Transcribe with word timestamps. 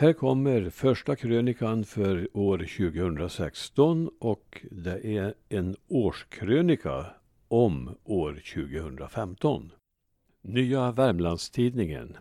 Här 0.00 0.12
kommer 0.12 0.70
första 0.70 1.16
krönikan 1.16 1.84
för 1.84 2.28
år 2.36 2.58
2016 2.58 4.10
och 4.18 4.66
det 4.70 5.06
är 5.16 5.34
en 5.48 5.76
årskrönika 5.88 7.06
om 7.48 7.96
år 8.04 8.42
2015. 8.54 9.72
Nya 10.42 10.92
Värmlandstidningen 10.92 12.16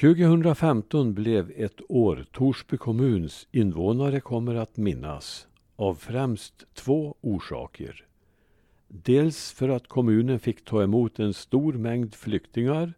2015 0.00 1.14
blev 1.14 1.52
ett 1.56 1.80
år 1.88 2.26
Torsby 2.32 2.76
kommuns 2.76 3.48
invånare 3.50 4.20
kommer 4.20 4.54
att 4.54 4.76
minnas 4.76 5.48
av 5.76 5.94
främst 5.94 6.74
två 6.74 7.14
orsaker. 7.20 8.06
Dels 8.88 9.52
för 9.52 9.68
att 9.68 9.88
kommunen 9.88 10.38
fick 10.38 10.64
ta 10.64 10.82
emot 10.82 11.18
en 11.18 11.34
stor 11.34 11.72
mängd 11.72 12.14
flyktingar 12.14 12.92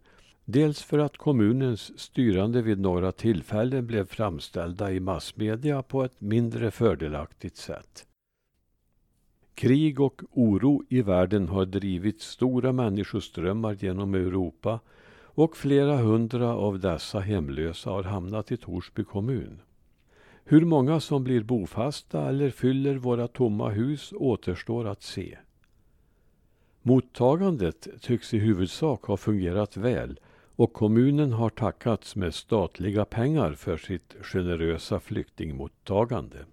Dels 0.49 0.81
för 0.81 0.99
att 0.99 1.17
kommunens 1.17 1.99
styrande 1.99 2.61
vid 2.61 2.79
några 2.79 3.11
tillfällen 3.11 3.87
blev 3.87 4.07
framställda 4.07 4.91
i 4.91 4.99
massmedia 4.99 5.81
på 5.81 6.03
ett 6.03 6.21
mindre 6.21 6.71
fördelaktigt 6.71 7.57
sätt. 7.57 8.05
Krig 9.55 9.99
och 9.99 10.21
oro 10.31 10.83
i 10.89 11.01
världen 11.01 11.47
har 11.47 11.65
drivit 11.65 12.21
stora 12.21 12.71
människoströmmar 12.71 13.77
genom 13.79 14.13
Europa 14.13 14.79
och 15.19 15.57
flera 15.57 15.97
hundra 15.97 16.55
av 16.55 16.79
dessa 16.79 17.19
hemlösa 17.19 17.89
har 17.89 18.03
hamnat 18.03 18.51
i 18.51 18.57
Torsby 18.57 19.03
kommun. 19.03 19.61
Hur 20.43 20.65
många 20.65 20.99
som 20.99 21.23
blir 21.23 21.43
bofasta 21.43 22.29
eller 22.29 22.49
fyller 22.49 22.95
våra 22.95 23.27
tomma 23.27 23.69
hus 23.69 24.13
återstår 24.15 24.87
att 24.87 25.03
se. 25.03 25.37
Mottagandet 26.81 27.87
tycks 28.01 28.33
i 28.33 28.37
huvudsak 28.37 29.03
ha 29.03 29.17
fungerat 29.17 29.77
väl 29.77 30.19
och 30.57 30.73
kommunen 30.73 31.33
har 31.33 31.49
tackats 31.49 32.15
med 32.15 32.33
statliga 32.33 33.05
pengar 33.05 33.53
för 33.53 33.77
sitt 33.77 34.15
generösa 34.21 34.99
flyktingmottagande. 34.99 36.45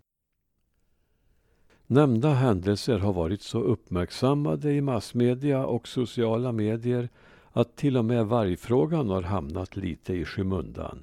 Nämnda 1.86 2.30
händelser 2.30 2.98
har 2.98 3.12
varit 3.12 3.42
så 3.42 3.60
uppmärksammade 3.60 4.72
i 4.72 4.80
massmedia 4.80 5.66
och 5.66 5.88
sociala 5.88 6.52
medier 6.52 7.08
att 7.52 7.76
till 7.76 7.96
och 7.96 8.04
med 8.04 8.26
vargfrågan 8.26 9.08
har 9.08 9.22
hamnat 9.22 9.76
lite 9.76 10.14
i 10.14 10.24
skymundan. 10.24 11.02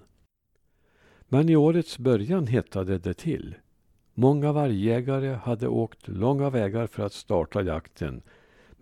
Men 1.27 1.49
i 1.49 1.55
årets 1.55 1.97
början 1.97 2.47
hettade 2.47 2.97
det 2.97 3.13
till. 3.13 3.55
Många 4.13 4.52
vargjägare 4.52 5.33
hade 5.33 5.67
åkt 5.67 6.07
långa 6.07 6.49
vägar 6.49 6.88
för 6.88 7.03
att 7.03 7.13
starta 7.13 7.61
jakten 7.61 8.22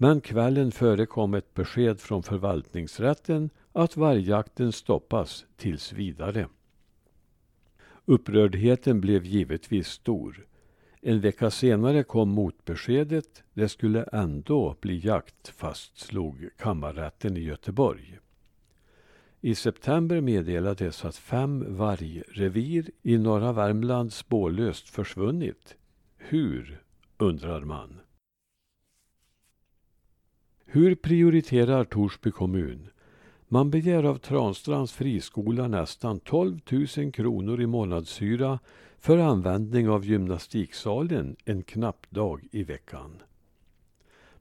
men 0.01 0.21
kvällen 0.21 0.71
före 0.71 1.05
kom 1.05 1.33
ett 1.33 1.53
besked 1.53 1.99
från 1.99 2.23
förvaltningsrätten 2.23 3.49
att 3.71 3.97
vargjakten 3.97 4.71
stoppas 4.71 5.45
tills 5.55 5.93
vidare. 5.93 6.47
Upprördheten 8.05 9.01
blev 9.01 9.25
givetvis 9.25 9.87
stor. 9.87 10.45
En 11.01 11.21
vecka 11.21 11.51
senare 11.51 12.03
kom 12.03 12.29
motbeskedet. 12.29 13.43
Det 13.53 13.69
skulle 13.69 14.03
ändå 14.03 14.75
bli 14.81 14.99
jakt, 15.05 15.47
fastslog 15.47 16.49
kammarrätten 16.57 17.37
i 17.37 17.39
Göteborg. 17.39 18.19
I 19.41 19.55
september 19.55 20.21
meddelades 20.21 21.05
att 21.05 21.15
fem 21.15 21.77
vargrevir 21.77 22.91
i 23.01 23.17
norra 23.17 23.53
Värmland 23.53 24.13
spårlöst 24.13 24.89
försvunnit. 24.89 25.75
Hur, 26.17 26.81
undrar 27.17 27.61
man. 27.61 27.99
Hur 30.65 30.95
prioriterar 30.95 31.83
Torsby 31.83 32.31
kommun? 32.31 32.89
Man 33.51 33.69
begär 33.69 34.03
av 34.03 34.17
Transtrands 34.17 34.93
friskola 34.93 35.67
nästan 35.67 36.19
12 36.19 36.59
000 36.97 37.11
kronor 37.11 37.61
i 37.61 37.67
månadshyra 37.67 38.59
för 38.99 39.17
användning 39.17 39.89
av 39.89 40.05
gymnastiksalen 40.05 41.35
en 41.45 41.63
knapp 41.63 42.07
dag 42.09 42.47
i 42.51 42.63
veckan. 42.63 43.21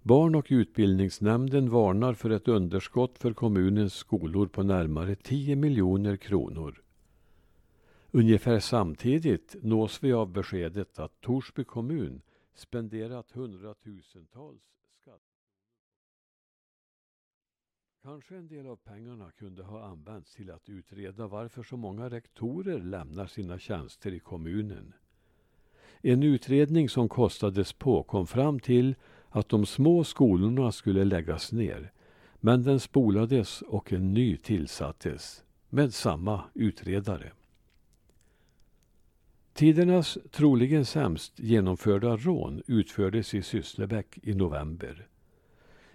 Barn 0.02 0.34
och 0.34 0.46
utbildningsnämnden 0.48 1.70
varnar 1.70 2.14
för 2.14 2.30
ett 2.30 2.48
underskott 2.48 3.18
för 3.18 3.32
kommunens 3.32 3.94
skolor 3.94 4.46
på 4.46 4.62
närmare 4.62 5.14
10 5.14 5.56
miljoner 5.56 6.16
kronor. 6.16 6.82
Ungefär 8.10 8.60
samtidigt 8.60 9.56
nås 9.62 9.98
vi 10.02 10.12
av 10.12 10.32
beskedet 10.32 10.98
att 10.98 11.20
Torsby 11.20 11.64
kommun 11.64 12.20
spenderat 12.54 13.32
hundratusentals 13.32 14.77
Kanske 18.08 18.36
en 18.36 18.48
del 18.48 18.66
av 18.66 18.76
pengarna 18.76 19.30
kunde 19.38 19.62
ha 19.62 19.84
använts 19.84 20.34
till 20.34 20.50
att 20.50 20.68
utreda 20.68 21.26
varför 21.26 21.62
så 21.62 21.76
många 21.76 22.10
rektorer 22.10 22.78
lämnar 22.78 23.26
sina 23.26 23.58
tjänster 23.58 24.12
i 24.12 24.18
kommunen. 24.18 24.92
En 26.02 26.22
utredning 26.22 26.88
som 26.88 27.08
kostades 27.08 27.72
på 27.72 28.02
kom 28.02 28.26
fram 28.26 28.60
till 28.60 28.94
att 29.28 29.48
de 29.48 29.66
små 29.66 30.04
skolorna 30.04 30.72
skulle 30.72 31.04
läggas 31.04 31.52
ner. 31.52 31.92
Men 32.40 32.62
den 32.62 32.80
spolades 32.80 33.62
och 33.62 33.92
en 33.92 34.14
ny 34.14 34.36
tillsattes, 34.36 35.44
med 35.68 35.94
samma 35.94 36.44
utredare. 36.54 37.32
Tidernas 39.52 40.18
troligen 40.30 40.84
sämst 40.84 41.40
genomförda 41.40 42.16
rån 42.16 42.62
utfördes 42.66 43.34
i 43.34 43.42
Sysslebäck 43.42 44.18
i 44.22 44.34
november. 44.34 45.08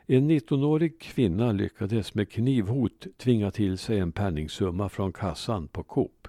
En 0.06 0.31
19-årig 0.31 1.00
kvinna 1.00 1.52
lyckades 1.52 2.16
med 2.16 2.30
knivhot 2.30 3.08
tvinga 3.18 3.52
till 3.52 3.78
sig 3.78 4.00
en 4.00 4.12
penningsumma 4.12 4.90
från 4.90 5.14
kassan 5.14 5.68
på 5.68 5.84
Coop. 5.84 6.28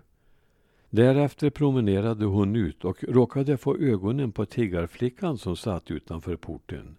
Därefter 0.91 1.51
promenerade 1.51 2.25
hon 2.25 2.57
ut 2.57 2.85
och 2.85 3.05
råkade 3.05 3.57
få 3.57 3.77
ögonen 3.77 4.33
på 4.33 4.47
tiggarflickan 4.47 5.39
som 5.39 5.57
satt 5.57 5.91
utanför 5.91 6.37
porten. 6.37 6.97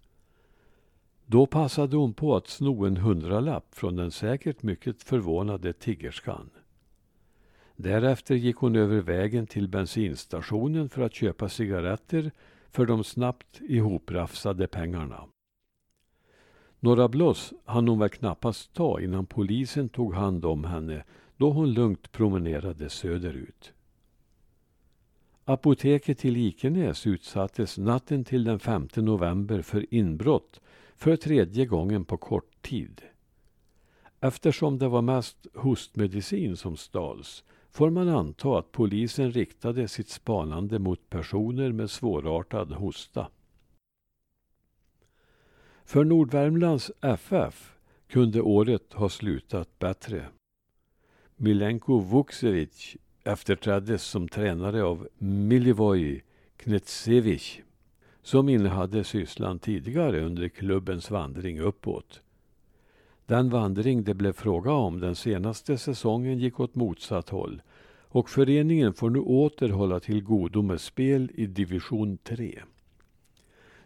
Då 1.26 1.46
passade 1.46 1.98
hon 1.98 2.14
på 2.14 2.36
att 2.36 2.48
sno 2.48 2.86
en 2.86 2.98
hundralapp 2.98 3.76
från 3.76 3.96
den 3.96 4.12
säkert 4.12 4.64
mycket 4.64 5.04
förvånade 5.04 5.74
tiggerskan. 5.74 6.50
Därefter 7.76 8.36
gick 8.36 8.56
hon 8.56 8.76
över 8.76 9.02
vägen 9.02 9.48
till 9.48 9.68
bensinstationen 9.68 10.90
för 10.90 11.02
att 11.02 11.14
köpa 11.14 11.50
cigaretter 11.50 12.32
för 12.70 12.86
de 12.86 13.04
snabbt 13.04 13.62
ihoprafsade 13.62 14.68
pengarna. 14.68 15.26
Några 16.80 17.08
bloss 17.08 17.54
hann 17.66 17.88
hon 17.88 18.00
väl 18.00 18.10
knappast 18.10 18.74
ta 18.74 19.02
innan 19.02 19.26
polisen 19.26 19.90
tog 19.90 20.14
hand 20.14 20.46
om 20.46 20.64
henne 20.64 21.04
då 21.38 21.52
hon 21.52 21.74
lugnt 21.74 22.12
promenerade 22.12 22.90
söderut. 22.90 23.74
Apoteket 25.46 26.26
i 26.26 26.32
Likenäs 26.32 27.08
utsattes 27.08 27.78
natten 27.78 28.24
till 28.24 28.44
den 28.44 28.60
5 28.60 28.88
november 28.96 29.62
för 29.62 29.94
inbrott 29.94 30.62
för 30.96 31.16
tredje 31.16 31.66
gången 31.66 32.06
på 32.06 32.18
kort 32.18 32.62
tid. 32.62 33.02
Eftersom 34.20 34.80
det 34.80 34.88
var 34.88 35.02
mest 35.02 35.48
hostmedicin 35.54 36.58
som 36.58 36.78
stals 36.78 37.44
får 37.72 37.90
man 37.90 38.10
anta 38.10 38.60
att 38.60 38.72
polisen 38.72 39.32
riktade 39.32 39.88
sitt 39.88 40.10
spanande 40.10 40.80
mot 40.80 41.10
personer 41.10 41.72
med 41.72 41.90
svårartad 41.90 42.72
hosta. 42.72 43.28
För 45.86 46.04
Nordvärmlands 46.04 46.92
FF 47.02 47.74
kunde 48.08 48.42
året 48.42 48.94
ha 48.94 49.10
slutat 49.10 49.80
bättre. 49.80 50.26
Milenko 51.36 52.00
Vukcevic 52.00 52.96
efterträddes 53.24 54.04
som 54.04 54.28
tränare 54.28 54.84
av 54.84 55.08
Milivoj 55.18 56.24
Knetsevich 56.58 57.62
som 58.22 58.50
innehade 58.50 59.04
sysslan 59.04 59.60
tidigare 59.60 60.22
under 60.22 60.50
klubbens 60.50 61.12
vandring 61.12 61.60
uppåt. 61.60 62.22
Den 63.26 63.50
vandring 63.50 64.04
det 64.04 64.14
blev 64.14 64.34
fråga 64.34 64.72
om 64.72 65.00
den 65.00 65.16
senaste 65.16 65.78
säsongen 65.78 66.40
gick 66.40 66.60
åt 66.60 66.76
motsatt 66.76 67.30
håll 67.30 67.62
och 68.02 68.30
föreningen 68.30 68.94
får 68.94 69.10
nu 69.10 69.20
åter 69.20 69.70
hålla 69.70 70.00
till 70.00 70.24
godo 70.24 70.62
med 70.62 70.82
spel 70.82 71.32
i 71.36 71.46
division 71.46 72.18
3. 72.18 72.62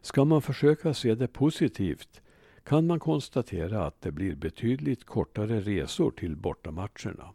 Ska 0.01 0.25
man 0.25 0.41
försöka 0.41 0.93
se 0.93 1.15
det 1.15 1.27
positivt 1.27 2.21
kan 2.63 2.87
man 2.87 2.99
konstatera 2.99 3.85
att 3.85 4.01
det 4.01 4.11
blir 4.11 4.35
betydligt 4.35 5.03
kortare 5.03 5.59
resor 5.59 6.11
till 6.11 6.35
bortamatcherna. 6.35 7.33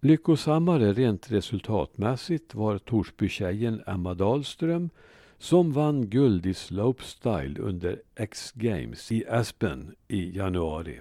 Lyckosammare 0.00 0.92
rent 0.92 1.30
resultatmässigt 1.30 2.54
var 2.54 2.78
Torsbytjejen 2.78 3.82
Emma 3.86 4.14
Dahlström 4.14 4.90
som 5.38 5.72
vann 5.72 6.10
guld 6.10 6.46
i 6.46 6.54
slopestyle 6.54 7.60
under 7.60 8.02
X-games 8.14 9.12
i 9.12 9.26
Aspen 9.28 9.94
i 10.08 10.36
januari. 10.36 11.00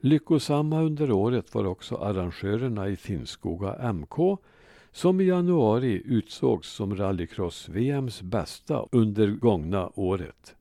Lyckosamma 0.00 0.82
under 0.82 1.10
året 1.10 1.54
var 1.54 1.64
också 1.64 1.96
arrangörerna 1.96 2.88
i 2.88 2.96
Finnskoga 2.96 3.92
MK 3.92 4.38
som 4.98 5.20
i 5.20 5.24
januari 5.24 6.02
utsågs 6.04 6.68
som 6.68 6.96
rallycross-VMs 6.96 8.22
bästa 8.22 8.86
under 8.92 9.30
gångna 9.30 9.90
året. 9.94 10.56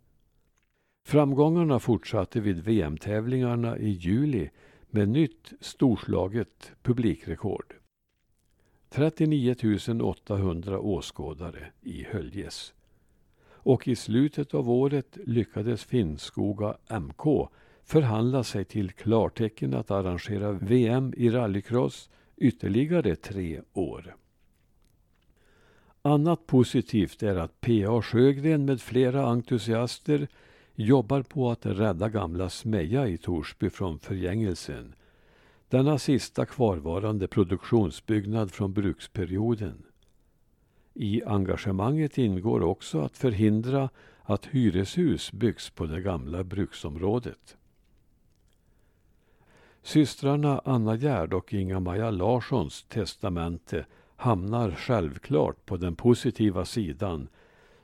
Framgångarna 1.07 1.79
fortsatte 1.79 2.39
vid 2.39 2.63
VM-tävlingarna 2.63 3.77
i 3.77 3.89
juli 3.89 4.49
med 4.89 5.09
nytt 5.09 5.53
storslaget 5.59 6.71
publikrekord. 6.81 7.73
39 8.89 9.55
800 10.01 10.79
åskådare 10.79 11.71
i 11.81 12.03
Höljes. 12.03 12.73
Och 13.49 13.87
i 13.87 13.95
slutet 13.95 14.53
av 14.53 14.69
året 14.69 15.17
lyckades 15.25 15.83
Finnskoga 15.83 16.77
MK 16.89 17.49
förhandla 17.83 18.43
sig 18.43 18.65
till 18.65 18.91
klartecken 18.91 19.73
att 19.73 19.91
arrangera 19.91 20.51
VM 20.51 21.13
i 21.17 21.29
rallycross 21.29 22.09
ytterligare 22.37 23.15
tre 23.15 23.61
år. 23.73 24.15
Annat 26.07 26.47
positivt 26.47 27.23
är 27.23 27.35
att 27.35 27.61
P.A. 27.61 28.01
Sjögren 28.01 28.65
med 28.65 28.81
flera 28.81 29.25
entusiaster 29.25 30.27
jobbar 30.75 31.21
på 31.21 31.51
att 31.51 31.65
rädda 31.65 32.09
gamla 32.09 32.49
Smeja 32.49 33.07
i 33.07 33.17
Torsby 33.17 33.69
från 33.69 33.99
förgängelsen. 33.99 34.95
Denna 35.69 35.99
sista 35.99 36.45
kvarvarande 36.45 37.27
produktionsbyggnad 37.27 38.51
från 38.51 38.73
bruksperioden. 38.73 39.83
I 40.93 41.23
engagemanget 41.23 42.17
ingår 42.17 42.63
också 42.63 43.01
att 43.01 43.17
förhindra 43.17 43.89
att 44.23 44.45
hyreshus 44.45 45.31
byggs 45.31 45.69
på 45.69 45.85
det 45.85 46.01
gamla 46.01 46.43
bruksområdet. 46.43 47.57
Systrarna 49.81 50.61
Anna 50.65 50.95
Gärd 50.95 51.33
och 51.33 51.53
Inga-Maja 51.53 52.11
Larssons 52.11 52.85
testamente 52.89 53.85
hamnar 54.17 54.71
självklart 54.71 55.65
på 55.65 55.77
den 55.77 55.95
positiva 55.95 56.65
sidan 56.65 57.27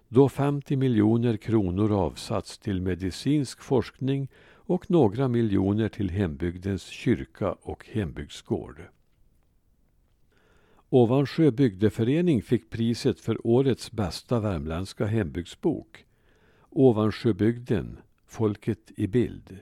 då 0.08 0.30
50 0.30 0.76
miljoner 0.76 1.38
kronor 1.38 1.92
avsatts 1.92 2.58
till 2.58 2.82
medicinsk 2.82 3.62
forskning 3.62 4.28
och 4.66 4.92
några 4.92 5.28
miljoner 5.28 5.90
till 5.90 6.10
hembygdens 6.10 6.86
kyrka 6.86 7.56
och 7.62 7.88
hembygdsgård. 7.88 8.82
Ovansjö 10.90 11.52
bygdeförening 11.52 12.42
fick 12.42 12.70
priset 12.70 13.20
för 13.20 13.48
årets 13.48 13.92
bästa 13.92 14.40
värmländska 14.40 15.06
hembygdsbok. 15.06 16.06
Ovansjöbygden, 16.70 17.98
Folket 18.26 18.92
i 18.96 19.08
bild. 19.08 19.58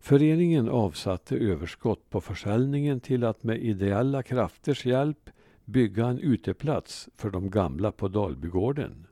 Föreningen 0.00 0.68
avsatte 0.68 1.36
överskott 1.36 2.10
på 2.10 2.20
försäljningen 2.20 3.00
till 3.00 3.24
att 3.24 3.42
med 3.42 3.62
ideella 3.62 4.22
krafters 4.22 4.86
hjälp 4.86 5.30
bygga 5.64 6.06
en 6.06 6.18
uteplats 6.18 7.08
för 7.16 7.30
de 7.30 7.50
gamla 7.50 7.92
på 7.92 8.08
Dalbygården. 8.08 9.06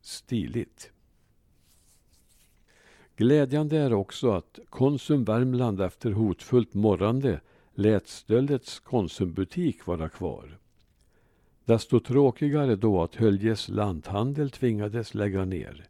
Stiligt. 0.00 0.90
Glädjande 3.16 3.78
är 3.78 3.92
också 3.92 4.30
att 4.30 4.58
Konsum 4.68 5.24
Värmland 5.24 5.80
efter 5.80 6.10
hotfullt 6.10 6.74
morrande 6.74 7.40
lät 7.74 8.08
Stöldets 8.08 8.80
Konsumbutik 8.80 9.86
vara 9.86 10.08
kvar. 10.08 10.58
Desto 11.64 12.00
tråkigare 12.00 12.76
då 12.76 13.02
att 13.02 13.14
Höljes 13.14 13.68
lanthandel 13.68 14.50
tvingades 14.50 15.14
lägga 15.14 15.44
ner. 15.44 15.88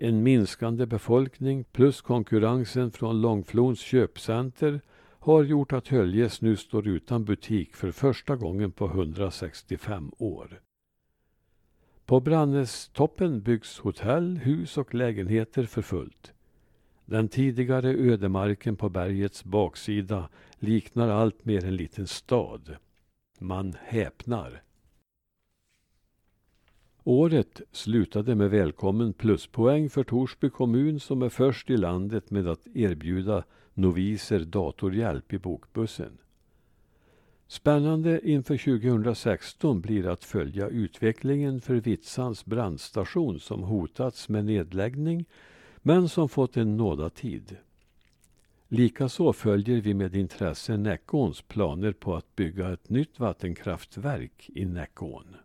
En 0.00 0.22
minskande 0.22 0.86
befolkning 0.86 1.64
plus 1.64 2.00
konkurrensen 2.00 2.90
från 2.90 3.20
Långflons 3.20 3.80
köpcenter 3.80 4.80
har 5.18 5.44
gjort 5.44 5.72
att 5.72 5.88
Höljes 5.88 6.40
nu 6.40 6.56
står 6.56 6.88
utan 6.88 7.24
butik 7.24 7.76
för 7.76 7.90
första 7.90 8.36
gången 8.36 8.72
på 8.72 8.86
165 8.86 10.12
år. 10.18 10.60
På 12.06 12.20
Brannestoppen 12.20 13.42
byggs 13.42 13.78
hotell, 13.78 14.36
hus 14.36 14.78
och 14.78 14.94
lägenheter 14.94 15.64
för 15.64 15.82
fullt. 15.82 16.32
Den 17.04 17.28
tidigare 17.28 17.90
ödemarken 17.90 18.76
på 18.76 18.88
bergets 18.88 19.44
baksida 19.44 20.28
liknar 20.58 21.08
allt 21.08 21.44
mer 21.44 21.64
en 21.64 21.76
liten 21.76 22.06
stad. 22.06 22.76
Man 23.38 23.76
häpnar. 23.80 24.62
Året 27.04 27.60
slutade 27.72 28.34
med 28.34 28.50
välkommen 28.50 29.12
pluspoäng 29.12 29.90
för 29.90 30.04
Torsby 30.04 30.50
kommun 30.50 31.00
som 31.00 31.22
är 31.22 31.28
först 31.28 31.70
i 31.70 31.76
landet 31.76 32.30
med 32.30 32.48
att 32.48 32.66
erbjuda 32.74 33.44
noviser 33.74 34.40
datorhjälp 34.40 35.32
i 35.32 35.38
bokbussen. 35.38 36.18
Spännande 37.46 38.28
inför 38.30 38.80
2016 38.80 39.80
blir 39.80 40.06
att 40.06 40.24
följa 40.24 40.68
utvecklingen 40.68 41.60
för 41.60 41.74
Vitsans 41.74 42.44
brandstation 42.44 43.40
som 43.40 43.62
hotats 43.62 44.28
med 44.28 44.44
nedläggning 44.44 45.24
men 45.76 46.08
som 46.08 46.28
fått 46.28 46.56
en 46.56 46.76
nådatid. 46.76 47.56
Likaså 48.68 49.32
följer 49.32 49.80
vi 49.80 49.94
med 49.94 50.16
intresse 50.16 50.76
Näckåns 50.76 51.42
planer 51.42 51.92
på 51.92 52.16
att 52.16 52.36
bygga 52.36 52.72
ett 52.72 52.90
nytt 52.90 53.18
vattenkraftverk 53.18 54.50
i 54.54 54.64
Näckån. 54.64 55.36